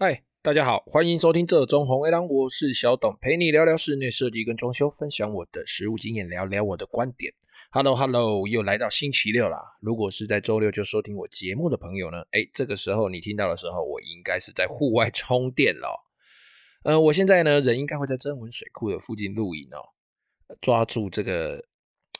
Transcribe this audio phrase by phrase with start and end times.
[0.00, 7.34] 嗨，大家好，欢迎收听这中红 A 郎，我是小董，陪你聊聊室内设计跟装修，分享我的实务经验，聊聊我的观点。
[7.72, 9.58] Hello Hello，又来到星期六啦。
[9.80, 16.04] 如果是在周六就收听我节目的朋友呢，诶，这个时候你听到的时候，我应该是在户外充电了。
[16.84, 19.82] 呃，我现在呢，人应该会在曾文水库的附近露营哦，
[20.60, 21.64] 抓住这个。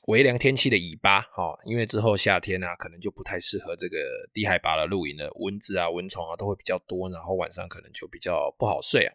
[0.09, 3.99] 微凉天气的尾巴，哈，因为之后夏天啊，可能就不太适合这个
[4.33, 9.15] 低海拔的露营了，蚊子啊、蚊虫啊都会比较多，然后晚上可能就比较不好睡啊。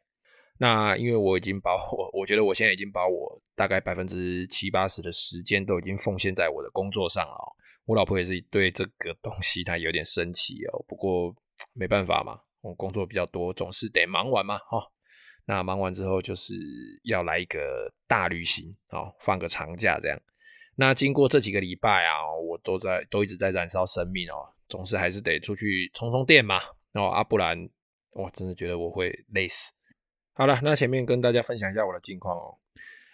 [0.59, 7.55] 那因为我已经把我， 我觉得我现在已经把我大概百分之七八十的时间都已经奉献在我的工作上了。
[7.85, 11.33] 我老婆也是对这个东西她有点生气哦，不过
[11.73, 14.91] 没办法嘛，我工作比较多，总是得忙完嘛，哈。
[15.45, 16.53] 那忙完之后就是
[17.03, 20.21] 要来一个大旅行，哦，放个长假这样。
[20.75, 26.59] 那经过这几个礼拜啊，我都在都一直在燃烧生命哦，总是还是得出去充充电嘛，
[26.93, 27.69] 哦啊，不然
[28.13, 29.73] 我真的觉得我会累死。
[30.33, 32.57] 好了，那前面跟大家分享一下我的近况哦，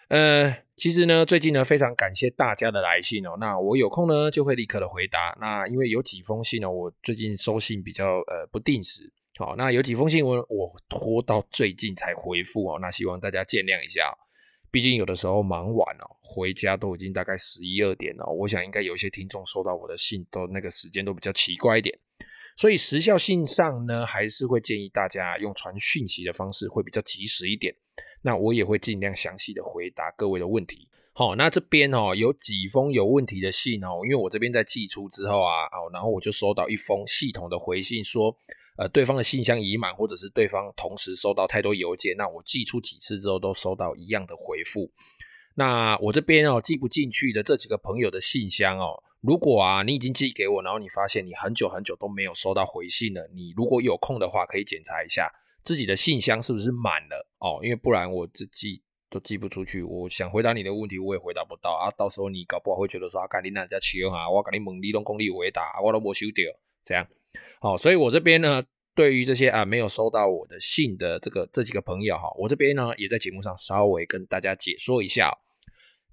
[0.08, 5.36] 呃，其实呢，最近呢非常感谢大家的来信哦，那我有空呢就会立刻的回答。
[5.38, 14.16] 那因为有几封信呢，我最近收信比较呃不定时，好，那有几封信我我拖到最近才回复哦，那希望大家见谅一下。
[14.70, 18.24] 毕竟有的时候忙完了，回家都已经大概十一二点了。
[18.26, 21.98] 我想应该有些听众收到我的信，都那个时间都比较奇怪一点。
[22.56, 27.74] 所以时效性上呢，还是会建议大家用传讯息的方式，会比较及时一点。
[28.22, 30.88] 那我也会尽量详细的回答各位的问题。
[31.12, 38.36] 好，那这边哦有几封有问题的信哦，因为我这边在寄出之后啊，哦，然后我就收到一封系统的回信说。
[38.80, 44.90] 呃，对方的信箱已满，或者是对方同时收到太多邮件，那我寄出几次之后都收到一样的回复。
[45.54, 55.30] 那我这边哦寄不进去的这几个朋友的信箱哦，如果啊你已经寄给我，然后你发现你很久很久都没有收到回信了，你如果有空的话，可以检查一下
[55.62, 59.82] 自己的信箱是不是满了哦，因为不然我这寄都寄不出去。
[59.82, 67.06] 我想回答你的问题，我也回答不到啊，到时候你搞不好会觉得说啊，干你那家穷啊，我跟你猛力用功力回答，我都没收到，这样。
[67.60, 68.62] 好，所以我这边呢，
[68.94, 75.30] 对于这些啊没有收到我的信的这个这几个朋友哈，我这边呢也在节目上稍微跟大家解说一下。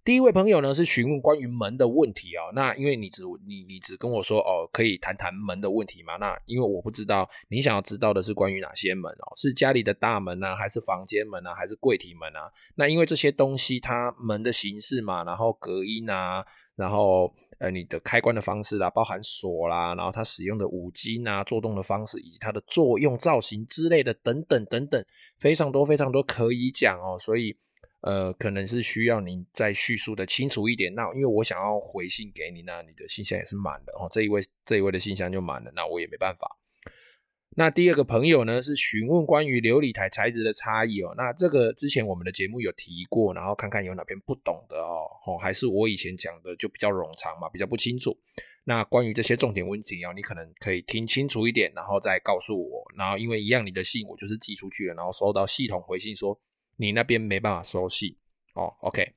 [0.03, 6.15] 第一位朋友呢是询问关于门的问题哦，那因为你只你你只跟我说哦，可以谈谈门的问题嘛？
[6.17, 12.51] 那因为我不知道你想要知道的是关于哪些门哦，是家里的大门呢，还是房间门啊，还是柜体门啊？
[12.75, 16.45] 那因为这些东西它门的形式嘛，然后隔音啊，
[16.75, 17.33] 然后。
[17.59, 25.03] 呃，你的开关的方式啦，包含锁啦，然后它使用的五金啊，做动的方式以及它的作用造型之类的，等等等等，
[25.39, 27.17] 非常多非常多可以讲哦。
[27.17, 27.57] 所以，
[28.01, 30.93] 呃，可能是需要您再叙述的清楚一点。
[30.93, 34.07] 那因为我想要回信给你，那你的信箱也是满的哦。
[34.11, 36.57] 这一位这一位的信箱就满了，那我也没办法。
[37.59, 41.11] 那第二个朋友呢，是询问关于琉璃台材质的差异哦。
[41.17, 48.15] 那这个之前我们的节目有提过，然后看看有哪边不懂的哦，哦，还是我以前讲的就比较冗长嘛，比较不清楚。
[48.65, 52.85] 那关于这些重点问题哦，你可能可以听清楚一点，然后再告诉我。
[52.95, 56.39] 然后因为一样，你的信我就是寄出去了，然后收到系统回信说
[56.75, 58.15] 你那边没办法收信
[58.53, 58.71] 哦。
[58.81, 59.13] OK，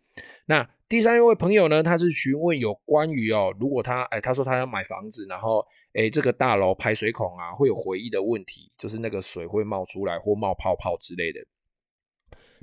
[0.47, 5.63] 那第三位朋友呢，他是询问有关于哦，如果他哎，他说他要买房子，然后。
[5.95, 11.41] 哎，这个大楼排水孔啊，会有回忆的问题，就是那个水会冒出来或冒泡泡之类的。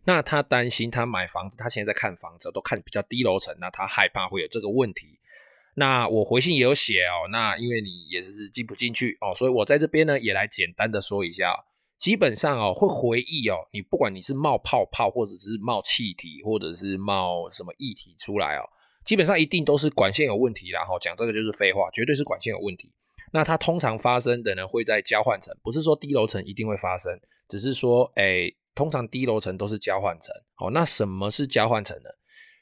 [0.06, 5.20] 那他担心他买房子，他现在在看房子，都看比较低楼层，那他害怕会有这个问题。
[5.76, 11.66] 那我回信也有写哦，那因为你也是进不进去哦，所以我在这边呢也来简单的说一下。
[11.98, 18.64] 基本上哦，会回忆哦，你不管你是冒泡泡，或者是冒气体，或者是冒什么液体出来哦，
[19.04, 20.84] 基本上一定都是管线有问题啦。
[20.84, 22.94] 哈，讲这个就是废话，绝对是管线有问题。
[23.38, 30.34] 那它通常发生的呢，会在交换层，不是说低楼层一定会发生，只是说，诶，通常低楼层都是交换层。
[30.56, 32.09] 好，那什么是交换层呢？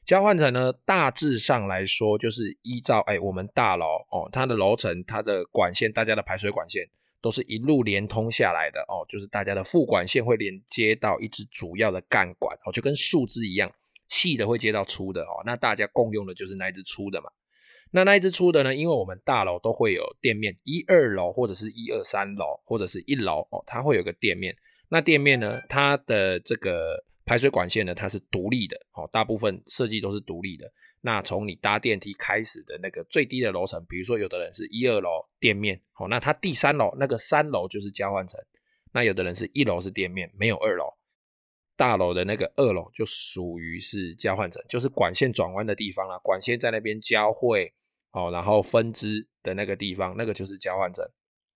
[0.05, 6.85] 交换层呢，大致上来说，就是依照，诶，我们大楼哦，它的楼层，它的管线，大家的排水管线
[7.21, 13.71] 都是一路连通下来的哦，就是大家的副管线会连接到一支主要的干管哦，就跟树枝一样，
[14.09, 17.29] 细的会接到粗的哦，那大家共用的就是那一支粗的嘛。
[17.95, 18.75] 那那一支出的呢？
[18.75, 24.53] 因为我们大楼都会有店面，一二楼或者是一二三楼或者是一楼哦，它会有个店面。
[24.89, 30.69] 那店面呢，它的这个排水管线呢，它是独立的哦，大部分设计都是独立的。
[30.99, 35.09] 那从你搭电梯开始的那个最低的楼层，比如说有的人是一二楼
[35.39, 38.37] 店面，哦，那它第三楼那个三楼就是交换层。
[38.91, 40.83] 那有的人是一楼是店面，没有二楼。
[41.77, 47.73] 大楼的那个二楼就属于是交换层，就是管线转弯的地方啦，管线在那边交汇，
[48.15, 51.05] 哦，然后分支的那个地方，那个就是交换层，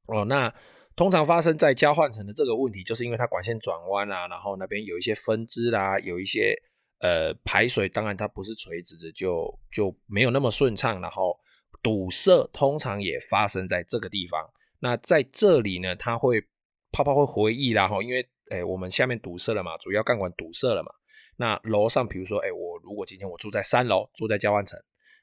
[0.08, 0.54] 哦，那
[0.94, 6.54] 通常发生在交换层的这个问题，就是因为它管线转弯啊，然后那边有一些分支啦，有一些
[7.00, 11.34] 呃排水，当然它不是垂直的，就就没有那么顺畅，然后
[11.82, 14.46] 堵塞通常也发生在这个地方。
[14.82, 16.44] 那在这里呢，它会
[16.92, 20.92] 泡泡会回忆啦，哈，因为诶我们下面堵塞了嘛，主要干管堵塞了嘛。
[21.38, 24.78] 那楼上，比如说，诶我如果今天我住在三楼，住在交换层。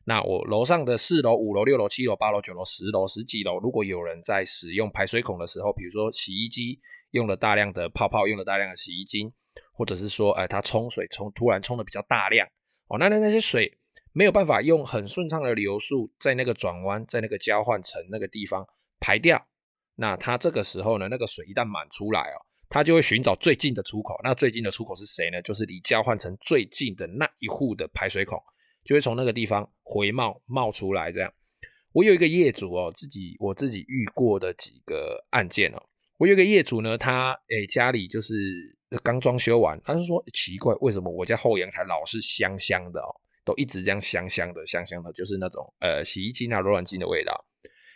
[0.08, 6.78] 那我楼上的四楼、五楼、六楼、七楼、八楼、九楼、十楼、十几楼，如果有人在使用排水孔的时候，比如说洗衣机
[7.10, 9.32] 用了大量的泡泡，用了大量的洗衣精，
[9.72, 12.46] 或者是说，哎，它冲水冲突然冲的比较大量，
[12.86, 13.78] 哦，那那那些水
[14.12, 18.64] 没有办法用很顺畅的流速在那个转弯，在那个交换层那个地方
[19.00, 19.48] 排掉，
[19.96, 22.38] 那它这个时候呢，那个水一旦满出来哦，
[22.68, 25.42] 它就会寻找最近的出口，那最近的出口是谁呢？
[25.42, 28.40] 就是离交换层最近的那一户的排水孔。
[28.86, 31.32] 就会从那个地方回冒冒出来，这样。
[31.92, 35.82] 我有一个业主哦，自己我自己遇过的几个案件哦。
[36.18, 38.34] 我有一个业主呢，他诶家里就是
[39.02, 43.08] 刚装修完，他就说奇怪，为什么我家后阳台老是香香的哦，
[43.44, 47.46] 都一直这样香香的香香的，就是那种呃洗衣机啊、柔软精的味道。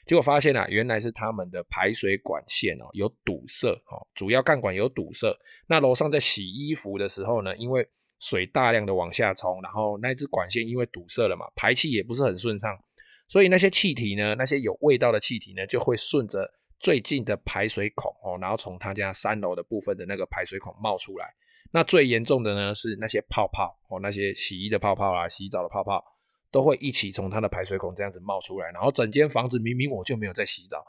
[0.06, 5.30] 结果发现啊，原来是他们的排水管线哦有堵塞哦，主要干管有堵塞。
[5.68, 7.86] 那楼上在洗衣服的时候呢，因为
[8.20, 12.78] 水大量的往下冲，然后那支管线因为堵塞了嘛，排气也不是很顺畅，
[13.26, 21.26] 所以那些气体呢，那些有味道的气体呢，就会顺着最近的排水孔哦，然后从他家三楼的部分的那个排水孔冒出来。
[21.72, 26.04] 那最严重的呢是那些泡泡哦，那些洗衣的泡泡啊，洗澡的泡泡
[26.50, 30.84] 都会一起从他的排水孔这样子冒出来，然后整间房子明明我就没有在洗澡，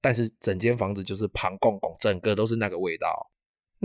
[0.00, 3.30] 但是整间房子就是庞公公，整个都是那个味道。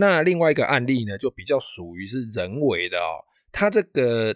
[0.00, 3.20] 那另外一个案例呢，就比较属于是人为的哦。
[3.52, 4.34] 它这个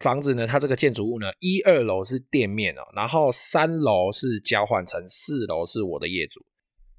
[0.00, 6.44] 房子呢，它这个建筑物呢，一二楼是店面哦，然后三楼是交换层，四楼是我的业主。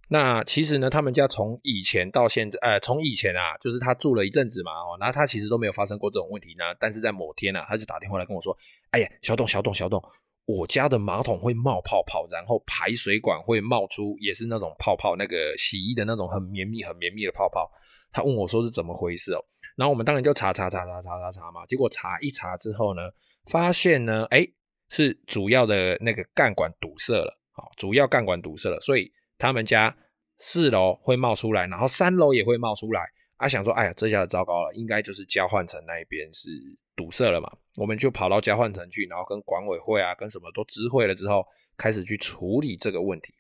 [0.10, 6.66] 那其实呢，他们家从以前到现在，呃，从以前啊，就是他住了一阵子嘛，哦，然后他其实都没有发生过这种问题呢。
[6.80, 8.58] 但是在某天啊，他就打电话来跟我说
[8.92, 10.02] ：“哎呀，小董，小董，小董。”
[10.46, 17.72] 我家的马桶会冒泡泡，然后排水管会冒出，也是那种泡泡，那个洗衣的那种很绵密、很绵密的泡泡。
[18.12, 19.44] 他问我说是怎么回事哦？
[19.78, 21.66] 然后我们当然就查查查查查查查嘛。
[21.66, 23.04] 结果查一查之后呢，
[23.50, 24.46] 发现呢，哎，
[24.90, 29.96] 是主要的那个干管堵塞了，好，主要干管堵塞了，所以他们家
[30.38, 33.02] 四楼会冒出来，然后三楼也会冒出来。
[33.38, 36.50] 啊，想说，哎呀，这下子糟糕了，应该就是交换层那一边是。
[36.96, 41.46] 堵塞了嘛，我们就跑到交换层去，然后跟管委会啊，跟什么都知会了之后，
[41.76, 43.34] 开始去处理这个问题。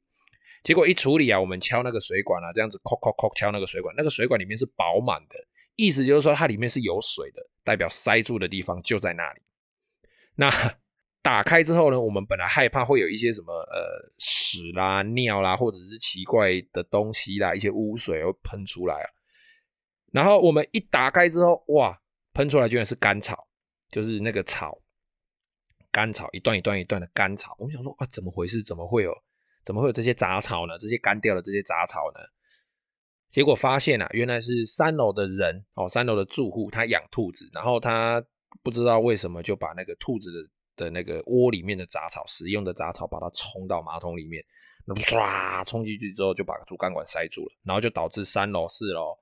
[0.64, 5.36] 结果一处理啊，我们敲那个水管啊，这样子敲敲敲敲那个水管，那个水管里面是饱满的，
[5.76, 9.42] 意思就是说它里面是有水的，代表塞住的地方就在那里。
[10.36, 10.50] 那
[11.22, 19.10] 打开之后呢，我们本来害怕会有一些什么呃屎啦、尿啦，或者是奇怪的东西啦，一些污水会喷出来啊。
[20.12, 22.00] 然后我们一打开之后，哇！
[22.36, 23.43] 喷出来居然是干草，
[23.94, 24.75] 就是那个草，
[25.92, 27.56] 干草一段一段一段的干草。
[27.60, 28.63] 我们想说啊，怎么回事？
[28.63, 29.16] 怎么会有？
[29.63, 30.75] 怎么会有这些杂草呢？
[30.80, 32.19] 这些干掉的这些杂草呢？
[33.30, 38.19] 结果发现啊，原来是三楼的人哦，三楼的住户他养兔子，然后他
[38.63, 44.44] 不知道为什么就把那个兔子的的那个窝里面的杂草，食用的杂草，把它冲到马桶里面，
[44.86, 49.16] 那唰冲进去之后，就把主干管塞住了，然后就导致三楼、四楼。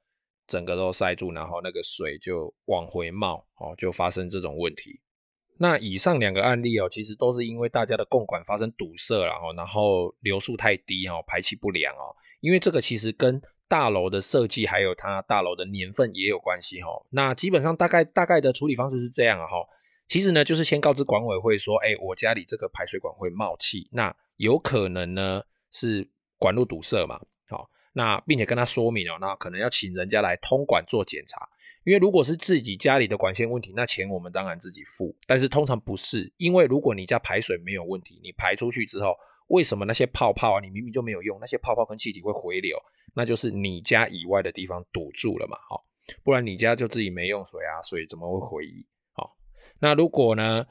[0.51, 4.99] 整个都塞住，然后那个水就往回冒，哦，就发生这种问题。
[5.59, 12.13] 那以上两个案例哦，其实都是因为大家的供管发生堵塞了，然后流速太低，哦，排气不良哦。
[12.41, 16.89] 因为这个其实跟大楼的设计还有它大楼的年份也有关系，哈。
[17.11, 19.65] 那基本上大概大概的处理方式是这样啊，哈。
[20.09, 27.21] 其实呢，就是先告知管委会说，哎，我家里这个排水管会冒气，那有可能呢是管路堵塞嘛。
[27.93, 31.47] 那并且跟他说明哦，那可能要请人家来通管做检查，
[31.83, 35.15] 因为如果是自己家里的管线问题，那钱我们当然自己付。
[35.27, 39.15] 但是通常不是，因为如果你家排水没有问题，你排出去之后，
[39.47, 42.77] 为什么那些泡泡啊，你明明就没有用，那些泡泡跟气体会回流，
[43.13, 45.83] 那就是你家以外的地方堵住了嘛，好，
[46.23, 48.65] 不然你家就自己没用水啊，水怎么会回？
[49.11, 49.35] 好，
[49.79, 50.65] 那如果呢，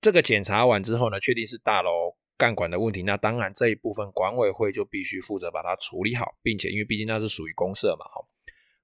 [0.00, 2.16] 这个检查完之后呢，确定是大楼。
[2.38, 8.20] 干管的问题，那当然这一部分管委会就必须负责把它处理好，并且因为毕竟那是属于公社嘛，哈，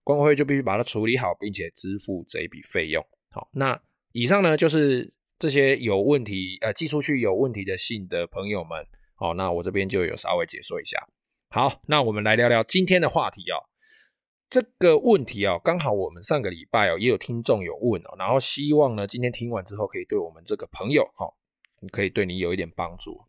[0.03, 3.05] 管委会就必须把它处理好，并且支付这一笔费用。
[3.31, 3.81] 好，那
[4.13, 11.07] 以上呢就是这些有问题呃寄出去有问题的信的朋友们，好，那我这边就有稍微解说一下。
[11.51, 13.69] 好，那我们来聊聊今天的话题哦。
[14.49, 21.27] 这个问题哦，刚好我们上个礼拜哦也有听众有问哦，然后希望呢今天听完之后可以对我们这个朋友哈，
[21.91, 23.21] 可以对你有一点帮助。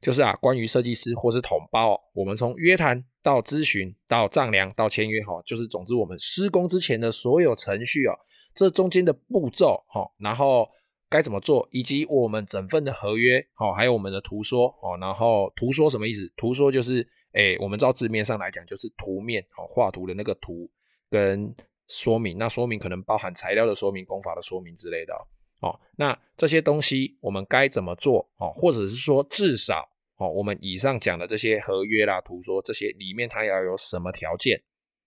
[0.00, 8.14] 就是啊，关于设计师或是统包，我们从约谈到咨询到丈量到签约哈，就是总之我们施工之前的所有程序哦，
[8.54, 10.68] 这中间的步骤哈，然后
[11.08, 16.32] 该怎么做，以及我们整份的合约哈，还有我们的图说哦，然后图说什么意思？
[16.36, 20.70] 图说就是诶，我们照字面上来讲就是图面哦，画图的那个图
[21.10, 21.54] 跟
[21.88, 25.14] 说明，那说明可能包含材料的说明、工法的说明之类的
[25.60, 25.80] 哦。
[25.96, 28.52] 那这些东西我们该怎么做哦？
[28.54, 29.88] 或者是说至少。
[30.16, 34.62] 哦，我们以上讲的这些合约啦、图说这些里面，它要有什么条件？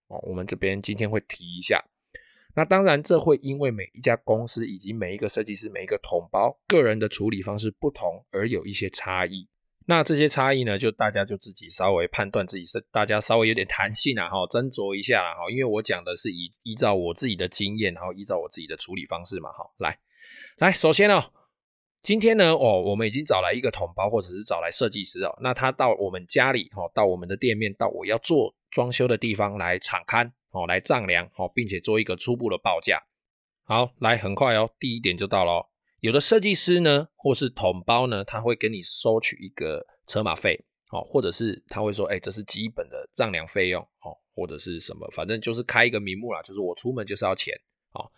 [0.07, 1.79] 哦，我们这边今天会提一下。
[2.55, 9.47] 那当然，这会因为每一家公司以及每一个设计师、每一个同胞个人的处理方式不同，而有一些差异。
[9.85, 19.99] 那这些差异呢，就大家就自己稍微判断自己是，大家稍微有点弹性啊，哈，斟酌一下啦，哈，因为我讲的是依依照我自己的经验，然后依照我自己的处理方式嘛，哈，来，
[20.57, 21.25] 来，首先呢。
[22.01, 25.33] 今天呢，哦，我们已经找来一个统包，或者是找来设计师哦。
[25.41, 33.01] 那他到我们家里，哦，到我们的店面，到我要做装修的地方来敞勘，哦，来丈量，哦，并且做一个初步的报价。
[33.63, 35.69] 好，来，很快哦，第一点就到了。
[36.01, 47.55] 有的设计师呢，或是统包呢，他会跟你收取一个车马费，哦，或者是他会说，哎，这是基本的丈量费用，哦，或者是什么，反正就是开一个名目啦，就是我出门就是要钱，
[47.93, 48.11] 哦。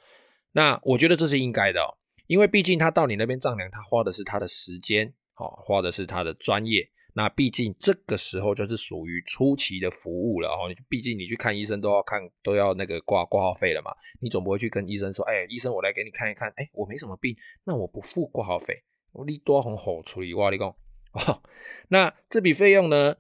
[0.53, 1.93] 那我觉得这是应该的哦。
[2.27, 6.89] 因为毕竟他到你那边丈量，他花的是他的时间，好，花的是他的专业。
[7.17, 10.67] 那毕竟这个时候就是属于初期的服务了哦。
[10.89, 13.89] 毕竟你去看医生都要看，都要那个挂挂号费了嘛。
[14.19, 21.41] 你总不会去跟医生说，哎，医生我来给你看一看，哎，我没什么病，那我不付挂号费，我你多红好处理哇，你讲哦。
[21.87, 23.15] 那这笔费用呢？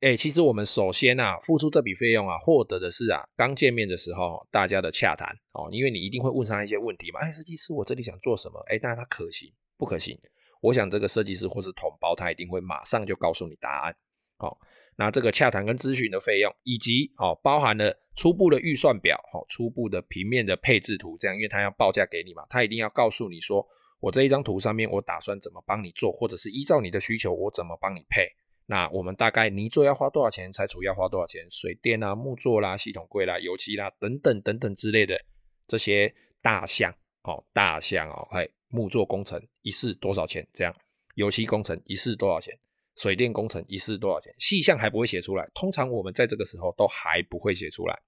[0.00, 7.18] 哎、其实我们首先啊，付出这笔费用啊，获得的是啊，刚见面的时候大家的洽谈哦，因为你一定会问上一些问题嘛。
[7.18, 8.60] 哎，设计师，我这里想做什么？
[8.68, 10.16] 哎，但是它可行不可行？
[10.60, 13.96] 我想这个设计师或是统包，他一定会马上就告诉你答案。
[14.38, 14.56] 哦，
[14.96, 23.66] 那这个洽谈跟咨询的费用，以及哦，包含了初步的预算表，哦，初步的平面的配置图，这样，因为他要报价给你嘛，他一定要告诉你说，
[23.98, 28.28] 我这一张图上面我打算怎么帮你做，或者是依照你的需求，我怎么帮你配。
[28.70, 35.18] 那我们大概泥作要花多少钱，拆除要花多少钱，水电啊、木作啦、系统柜啦、油漆啦等等等等之类的
[35.66, 40.46] 这些大项，哦，大项哦，嘿，木作工程一式多少钱？
[40.52, 40.76] 这样，
[41.14, 42.54] 油漆工程一式多少钱？
[42.94, 44.30] 水电工程一式多少钱？
[44.38, 47.98] 细项还不会写出来，通常我们在这个时候都还不会写出来，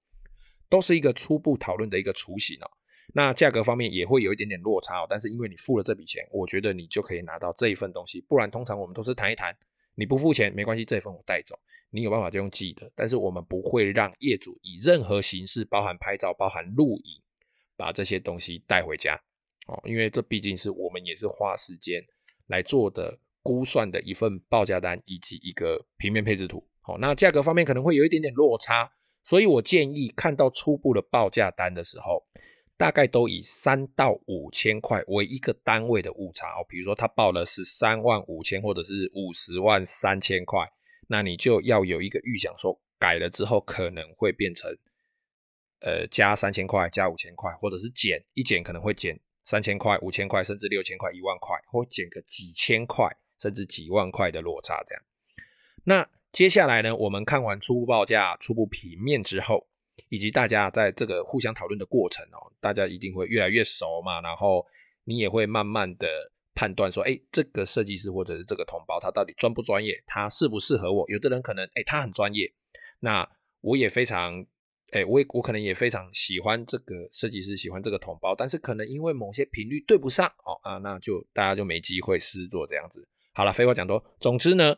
[0.69, 2.69] 都是一个初步讨论的一个雏形哦。
[3.15, 9.57] 那价格方面也会有一点点落差哦，但是因为你付了这笔钱，我觉得你就可以拿到这一份东西，不然通常我们都是谈一谈。
[9.95, 11.59] 你不付钱没关系，这份我带走。
[11.89, 17.21] 你有办法就用寄的，但是我们不会让业主以任何形式，包含拍照、包含录影，
[17.75, 19.21] 把这些东西带回家
[19.67, 22.01] 哦，因为这毕竟是我们也是花时间
[22.47, 26.65] 来做的估算的一份报价单以及一个平面配置图。
[26.79, 28.89] 好，那价格方面可能会有一点点落差，
[29.21, 32.25] 所以我建议看到初步的报价单的时候。
[32.81, 40.67] 大概都以三到五千块为一个单位的误差哦，比如说他报了是三万五千或者是五十万三千块，
[41.07, 44.75] 那你就要有一个预想，说改了之后可能会变成
[45.81, 55.03] 呃加三千块、加五千块，或者是减一减可能会减三千块、五千块，甚至六千块、一万块，或减个几千块甚至几万块的落差这样。
[55.83, 59.67] 那接下来呢，我们看完初步报价、初步平面之后。
[60.09, 64.65] 以及大家在这个互相讨论的过程哦，大家一定会越来越熟嘛，然后
[65.03, 66.07] 你也会慢慢的
[66.53, 71.09] 判断说，哎，这个设计师或者是这个同胞他到底专不专业，他适不适合我？
[71.09, 72.53] 有的人可能，哎，他很专业，
[72.99, 73.27] 那
[73.61, 74.45] 我也非常，
[74.91, 83.07] 哎，我也我可能也非常喜欢这个设计师，喜欢这个同胞，但是可能因为某些频率对不上哦啊，那就大家就没机会试做这样子。
[83.33, 84.75] 好了，废话讲多，总之呢，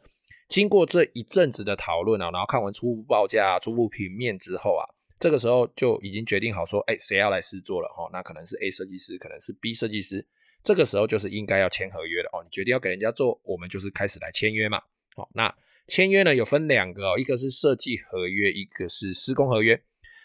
[0.47, 4.85] 经过这一阵子的讨论啊，然后看完初步报价、初步平面之后啊。
[5.23, 8.09] 这个时候就已经决定好说，哎，谁要来试做了哈？
[8.11, 10.27] 那可能是 A 设计师，可能是 B 设计师。
[10.61, 12.43] 这个时候就是应该要签合约了哦。
[12.43, 14.81] 你决定要给人家做，我们就是开始来签约嘛。
[15.15, 15.55] 好，那
[15.87, 19.81] 签约呢有分两个哦，一个是设计合约，一个是施工合约。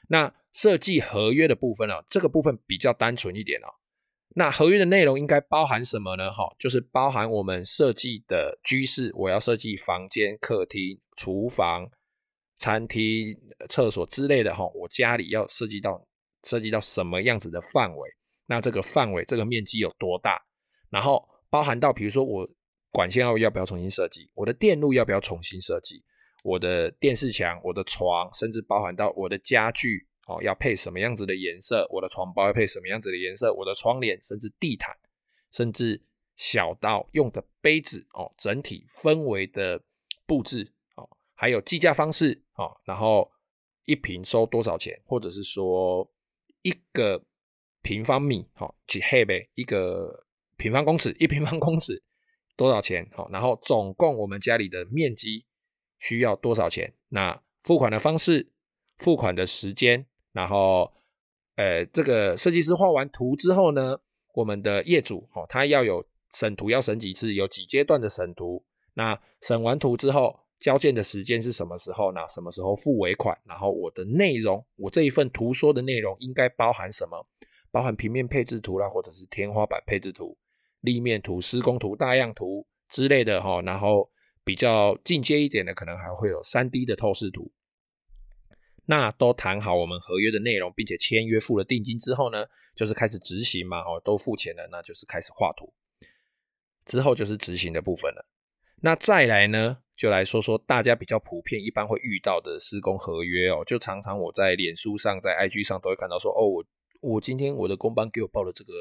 [0.08, 3.78] 那设计合约的部分呢，这个部分比较单纯一点哦。
[4.30, 6.32] 那合约的内容应该包含什么呢？
[6.32, 11.88] 哈，就是包含我们设计的居室，我要设计房间、客厅、厨房。
[12.58, 13.36] 餐厅、
[13.68, 16.06] 厕所之类的哈，我家里要设计到
[16.44, 18.08] 设计到什么样子的范围？
[18.46, 20.40] 那这个范围、这个面积有多大？
[20.90, 22.48] 然后包含到，比如说我
[22.90, 24.30] 管线要要不要重新设计？
[24.34, 26.02] 我的电路要不要重新设计？
[26.42, 31.86] 我的电视墙、我的床，甚至包含到我的家具哦，要配什么样子的颜色？
[31.90, 33.52] 我的床包要配什么样子的颜色？
[33.52, 34.96] 我的窗帘，甚至地毯，
[35.52, 36.00] 甚至
[36.36, 39.82] 小到用的杯子哦，整体氛围的
[40.26, 40.72] 布置，
[41.40, 43.30] 还有计价方式哦，然后
[43.84, 46.10] 一平收多少钱，或者是说
[46.62, 47.24] 一个
[47.80, 50.26] 平方米哦，几黑呗，一个
[50.56, 52.02] 平方公尺，一平方公尺
[52.56, 53.08] 多少钱？
[53.14, 55.46] 好，然后总共我们家里的面积
[56.00, 56.92] 需要多少钱？
[57.10, 58.50] 那付款的方式、
[58.96, 60.92] 付款的时间，然后
[61.54, 64.00] 呃，这个设计师画完图之后呢，
[64.34, 66.04] 我们的业主哦，他要有
[66.34, 68.64] 审图要审几次，有几阶段的审图。
[68.94, 72.20] 那审完图之后，交件的时间是什么时候呢？
[72.28, 73.38] 什么时候付尾款？
[73.44, 77.26] 然后我的内容，我这一份图说的内容应该包含什么？
[77.70, 80.36] 包含平面配置图啦，或者是天花板配置图、
[80.80, 83.62] 立面图、施工图、大样图之类的哈。
[83.62, 84.10] 然后
[84.42, 87.52] 比较进阶一点的，可能还会有 3D 的透视图。
[88.86, 93.80] 那都谈好我们合约的内容，并且签约付了定金之后呢，就是开始执行嘛。
[93.80, 95.72] 哦，都付钱了，那就是开始画图。
[96.86, 98.26] 之后就是执行的部分了。
[98.80, 103.64] 那再来呢，就来说说大家比较普遍、一般会遇到的施工合约哦。
[103.66, 106.64] 就常常我在脸书上、在 IG 上都会看到说，哦，我
[107.00, 108.72] 我今天我的工班给我报了这个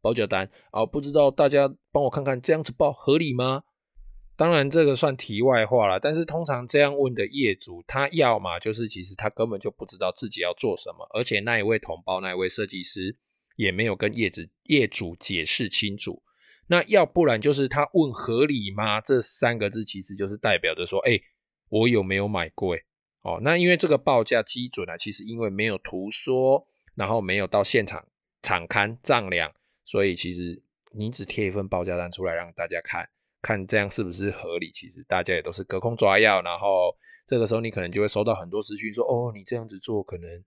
[0.00, 3.64] 报价单啊，不知道大家帮我看看，这样子报合理吗？
[4.36, 5.98] 当然，这个算题外话了。
[5.98, 13.16] 但是通常这样问的业主，他要嘛就是其实他根本就不知道自己要做什么，而且那一位同胞、那一位设计师
[13.56, 16.22] 也没有跟业主业主解释清楚。
[16.72, 18.98] 那要不然就是他问合理吗？
[18.98, 21.20] 这三个字其实就是代表着说，哎，
[21.68, 22.82] 我有没有买贵？
[23.20, 28.08] 哦，那因为这个报价基准啊，其实因为没有图说，然后没有到现场
[28.40, 29.52] 场勘丈量，
[29.84, 30.62] 所以其实
[30.92, 33.06] 你只贴一份报价单出来让大家看。
[33.42, 34.70] 看这样是不是合理？
[34.70, 40.42] 其实大家也都是隔空抓药，然后这个时候你可能就会收到很多私讯说：“哦，你这样子做可能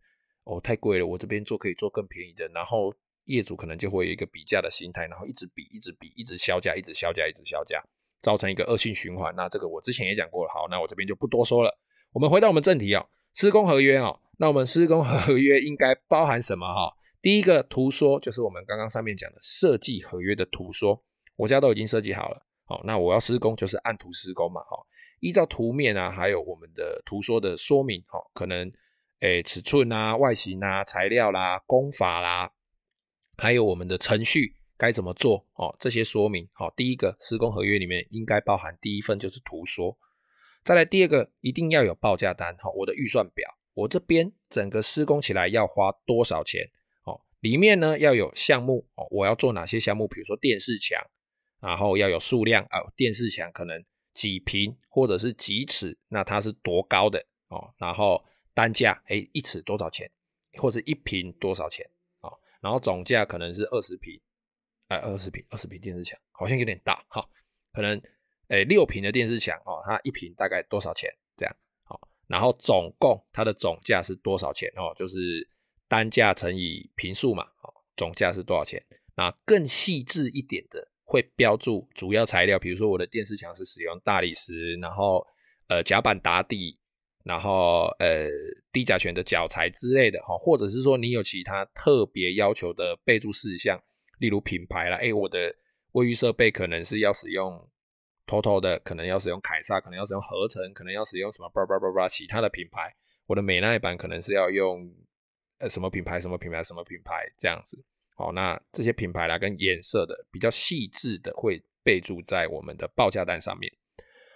[0.46, 2.92] 哦太贵了，我这边做可以做更便宜的。”然后
[3.26, 7.84] 业主可能就会有一个比价的心态，然后一直比，一直比，一直削价，一直削价，一直削价，
[8.22, 9.34] 造成一个恶性循环。
[9.36, 11.80] 那这个我之前也讲过了，好，那我这边就不多说了。
[12.14, 16.94] 我们回到我们正题哦，施工合约哦，那我们施工合约应该包含什么哈？
[17.22, 21.04] 第一个图说就是我们刚刚上面讲的设计合约的图说，
[21.36, 22.46] 我家都已经设计好了。
[22.66, 24.86] 好，那我要施工就是按图施工嘛，好，
[25.20, 28.72] 依照图面啊，还有我们的图说的说明，好，可能
[29.20, 32.52] 诶尺寸啊、外形啊、材料啦、工法啦，
[33.38, 39.98] 还有我们的程序该怎么做，哦，这些说明，好，第一个施工合约里面应该包含第一份就是图说，
[40.64, 46.70] 再来第二个一定要有报价单，好，我的预算表，我这边整个施工起来要花多少钱，
[47.04, 51.00] 哦，里面呢要有项目，哦，我要做哪些项目，比如说电视墙。
[51.62, 57.74] 然后要有数量啊，电视墙可能几平或者是几尺，那它是多高的哦？
[57.78, 60.12] 然后单价诶，一尺多少钱，
[60.58, 61.90] 或者一平多少钱？
[62.66, 64.20] 然后总价可能是二十平，
[64.88, 67.24] 哎，二十平，二十平电视墙好像有点大哈，
[67.72, 68.02] 可能
[68.48, 71.08] 诶六平的电视墙哦，它一平大概多少钱？
[71.38, 74.92] 这样好，然后总共它的总价是多少钱哦？
[74.96, 75.48] 就是
[75.88, 78.84] 单价乘以平数嘛，哦，总价是多少钱？
[79.16, 80.92] 那更细致一点的。
[81.08, 85.24] 会标注主要材料，比如说我的电视墙是使用大理石，然后
[85.68, 86.80] 呃甲板打底，
[87.26, 88.28] 然后呃
[88.72, 93.82] 低甲醛的脚材之类的哈，或者是说你有其他特别要求的备注事项，
[94.20, 95.56] 例如品牌啦，哎，我的
[95.94, 97.68] 卫浴设备可能是要使用
[98.28, 104.88] TOTO 的，可能要使用凯撒，可能要使用合成，可能要使用什么叭叭叭叭其他的品牌，我的美耐板可能是要用
[105.58, 107.84] 呃什么品牌什么品牌什么品牌这样子。
[108.16, 113.72] 好，那这些品牌啦跟颜色的比较细致的会备注在我们的报价单上面。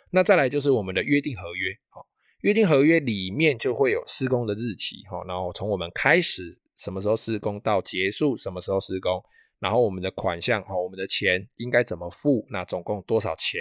[0.10, 2.06] 那再来就是我们的约定合约，好，
[2.42, 9.22] 约定合约里面就会有施工的日期，哈，然后从我们开始什么时候施工到结束什么时候施工，
[9.60, 13.60] 然后我们的款项，哈，我们的钱应该怎么付，那总共多少钱，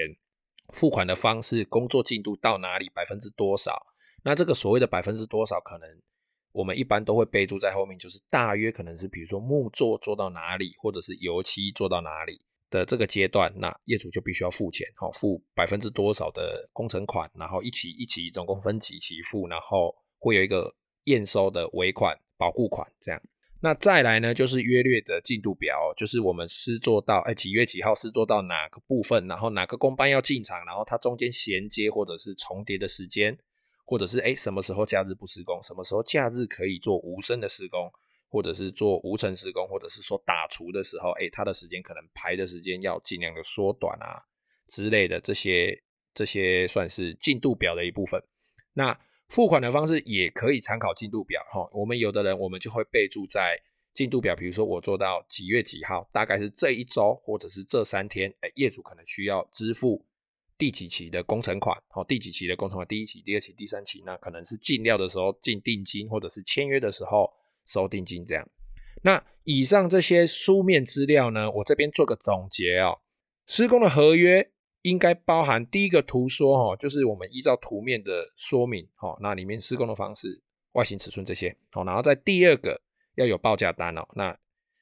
[0.73, 3.87] 付款的方式，工作进度到哪里，百分之多少，
[4.23, 5.89] 那这个所谓的百分之多少可能。
[6.53, 23.21] 我们一般都会备注在后面，就是大约可能是比如说木作做到哪里，或者是油漆做到哪里的这个阶段，那业主就必须要付钱，好，付百分之多少的工程款，然后一起一起总共分几期付，然后会有一个验收的尾款、保护款这样。
[23.61, 33.39] 那再来呢，就是约略的进度表，就是我们施做到哎几月几号施做到哪个部分，然后哪个工班要进场，然后它中间衔接或者是重叠的时间。
[33.91, 35.59] 或者是诶什么时候假日不施工？
[35.63, 37.91] 什么时候假日可以做无声的施工，
[38.29, 44.23] 或者是做无尘施工，或者是说打除的时候，诶它的时间可能排的时间要尽量的缩短啊
[44.67, 48.23] 之类的，这些这些算是进度表的一部分。
[48.75, 51.69] 那付款的方式也可以参考进度表哈。
[51.73, 53.61] 我们有的人我们就会备注在
[53.93, 60.07] 进度表，比如说我做到几月几号，大概是这一周或者是这三天，诶业主可能需要支付
[60.57, 67.33] 第几期的工程款，哦，第几期的工程款，第一期、第二期、第三期，那可能是进料的时候进定金，或者是签约的时候
[67.69, 68.49] 收定金这样。
[69.03, 72.99] 那以上这些书面资料呢，我这边做个总结哦。
[73.47, 74.51] 施工的合约
[74.83, 82.81] 应该包含第一个图说哈，就是我们依照图面的说明，好，那里面施工的方式、外形、尺寸这些，好，然后在第二个
[83.15, 84.37] 要有报价单哦，那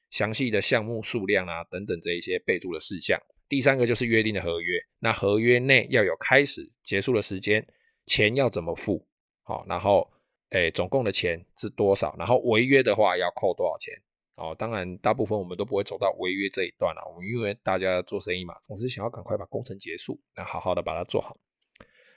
[0.09, 3.21] 详细的项目数量啊等等这一些备注的事项。
[3.49, 7.65] 第三个就是约定的合约，那合约内要有开始、结束的时间，
[8.05, 9.07] 钱要怎么付，
[9.43, 10.11] 好，然后
[10.49, 13.93] 诶，总共的钱是多少，然后违约的话要扣多少钱。
[14.35, 17.01] 哦，当然，大部分我们都不会走到违约这一段了。
[17.09, 21.35] 我们因为大家做生意嘛，总是想要赶快把工程结束，那好好的把它做好。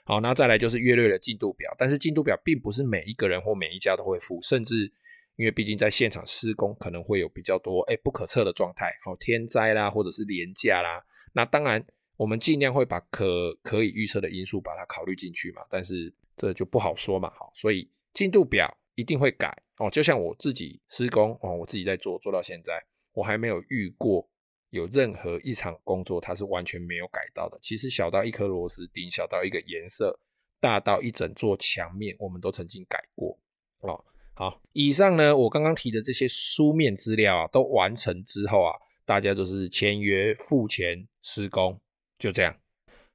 [0.05, 4.91] 好，那再来就是月略的进度表，但是进度表并不是每一个人或每一家都会付，甚至
[5.35, 11.03] 因为毕竟在现场施工可能会有比较多哎不可测的状态，哦，天灾啦，或者是连假啦。
[11.33, 11.83] 那当然，
[12.17, 17.31] 我们尽量会把可可以预测的因素把它考虑进去嘛，但是这就不好说嘛。
[17.31, 19.63] 好，所以进度表一定会改。
[19.77, 24.29] 哦，就像我自己施工哦，我自己在做，做到现在，我还没有遇过
[24.69, 27.57] 有任何一场工作它是完全没有改到的。
[27.59, 30.19] 其实小到一颗螺丝钉，小到一个颜色，
[30.59, 33.39] 大到一整座墙面，我们都曾经改过。
[33.79, 41.81] 哦，好，以上呢，我刚刚提的这些书面资料啊，都完成之后啊，大家就是签约、付钱、施工，
[42.19, 42.55] 就这样。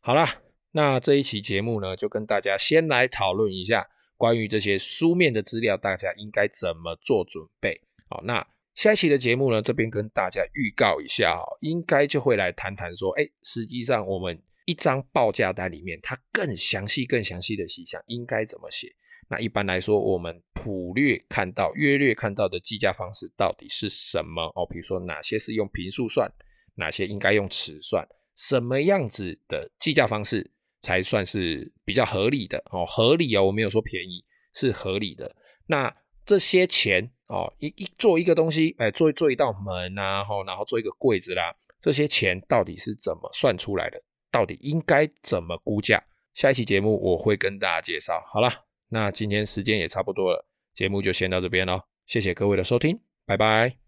[0.00, 3.88] 好啦，那这一期节目呢，就跟大家先来讨论一下。
[4.16, 7.80] 关于这些书面的资料，大家应该怎么做准备？
[8.08, 18.94] 好，那下一期的节目呢，这边跟大家预告一下，应该就会来谈谈说，哎，实际上我们一张报价单里面，它更详细、更详细的细项应该怎么写？
[19.28, 24.52] 那一般来说，我们普略看到、约略看到的计价方式到底是什么？
[24.54, 26.30] 哦，比如说哪些是用平数算，
[26.76, 30.52] 哪些应该用尺算，什么样子的计价方式？
[30.86, 34.22] 才算是比较合理的哦，合理哦，我没有说便宜，
[34.54, 35.34] 是合理的。
[35.66, 35.92] 那
[36.24, 44.00] 这些钱哦，一一做一个东西，哎，做做一道门啊，然后做一个柜子啦，这些钱到底是怎么算出来的？
[44.30, 46.00] 到底应该怎么估价？
[46.34, 48.22] 下一期节目我会跟大家介绍。
[48.32, 48.48] 好了，
[48.90, 53.85] 那今天时间也差不多了，节目就先到这边喽，谢谢各位的收听，拜拜。